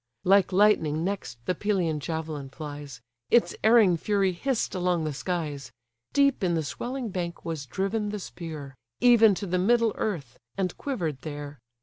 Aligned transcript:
Like 0.23 0.51
lightning 0.51 1.03
next 1.03 1.37
the 1.45 1.53
Pelean 1.53 1.99
javelin 1.99 2.49
flies: 2.49 3.01
Its 3.29 3.55
erring 3.63 3.97
fury 3.97 4.31
hiss'd 4.33 4.73
along 4.73 5.03
the 5.03 5.13
skies; 5.13 5.71
Deep 6.11 6.43
in 6.43 6.55
the 6.55 6.63
swelling 6.63 7.09
bank 7.09 7.45
was 7.45 7.67
driven 7.67 8.09
the 8.09 8.17
spear, 8.17 8.73
Even 8.99 9.35
to 9.35 9.45
the 9.45 9.59
middle 9.59 9.91
earth; 9.97 10.39
and 10.57 10.75
quiver'd 10.75 11.21
there. 11.21 11.59